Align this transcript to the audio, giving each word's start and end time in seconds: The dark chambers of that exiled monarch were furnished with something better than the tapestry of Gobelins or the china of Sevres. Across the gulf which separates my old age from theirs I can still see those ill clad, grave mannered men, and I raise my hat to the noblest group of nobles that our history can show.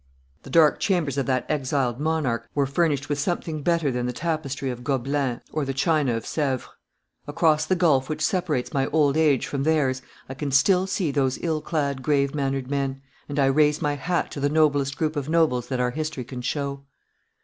The 0.41 0.49
dark 0.49 0.79
chambers 0.79 1.19
of 1.19 1.27
that 1.27 1.45
exiled 1.47 1.99
monarch 1.99 2.49
were 2.55 2.65
furnished 2.65 3.07
with 3.07 3.19
something 3.19 3.61
better 3.61 3.91
than 3.91 4.07
the 4.07 4.11
tapestry 4.13 4.71
of 4.71 4.83
Gobelins 4.83 5.43
or 5.53 5.63
the 5.63 5.75
china 5.75 6.15
of 6.15 6.25
Sevres. 6.25 6.67
Across 7.27 7.67
the 7.67 7.75
gulf 7.75 8.09
which 8.09 8.23
separates 8.23 8.73
my 8.73 8.87
old 8.87 9.15
age 9.15 9.45
from 9.45 9.61
theirs 9.61 10.01
I 10.27 10.33
can 10.33 10.49
still 10.49 10.87
see 10.87 11.11
those 11.11 11.37
ill 11.43 11.61
clad, 11.61 12.01
grave 12.01 12.33
mannered 12.33 12.67
men, 12.67 12.99
and 13.29 13.37
I 13.37 13.45
raise 13.45 13.79
my 13.79 13.93
hat 13.93 14.31
to 14.31 14.39
the 14.39 14.49
noblest 14.49 14.97
group 14.97 15.15
of 15.15 15.29
nobles 15.29 15.67
that 15.67 15.79
our 15.79 15.91
history 15.91 16.23
can 16.23 16.41
show. 16.41 16.83